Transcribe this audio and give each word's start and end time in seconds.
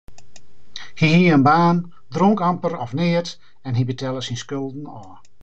Hy 0.99 1.07
hie 1.15 1.33
in 1.37 1.43
baan, 1.47 1.77
dronk 2.15 2.39
amper 2.49 2.73
of 2.85 2.91
neat 2.99 3.29
en 3.67 3.75
hy 3.77 3.83
betelle 3.87 4.21
syn 4.23 4.41
skulden 4.43 4.85
ôf. 4.99 5.13